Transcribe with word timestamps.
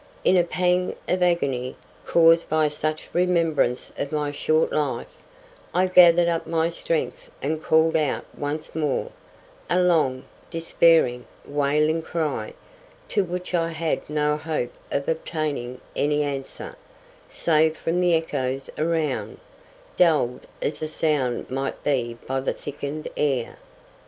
In 0.23 0.35
a 0.35 0.43
pang 0.43 0.95
of 1.07 1.21
agony, 1.21 1.75
caused 2.07 2.49
by 2.49 2.69
such 2.69 3.11
remembrance 3.13 3.91
of 3.99 4.11
my 4.11 4.31
short 4.31 4.71
life, 4.71 5.15
I 5.75 5.85
gathered 5.85 6.27
up 6.27 6.47
my 6.47 6.71
strength 6.71 7.29
and 7.39 7.61
called 7.63 7.95
out 7.95 8.25
once 8.35 8.73
more, 8.73 9.11
a 9.69 9.79
long, 9.79 10.23
despairing, 10.49 11.27
wailing 11.45 12.01
cry, 12.01 12.53
to 13.09 13.23
which 13.23 13.53
I 13.53 13.69
had 13.69 14.09
no 14.09 14.37
hope 14.37 14.73
of 14.89 15.07
obtaining 15.07 15.79
any 15.95 16.23
answer, 16.23 16.75
save 17.29 17.77
from 17.77 18.01
the 18.01 18.15
echoes 18.15 18.71
around, 18.79 19.37
dulled 19.97 20.47
as 20.63 20.79
the 20.79 20.87
sound 20.87 21.51
might 21.51 21.83
be 21.83 22.17
by 22.25 22.39
the 22.39 22.53
thickened 22.53 23.07
air. 23.15 23.59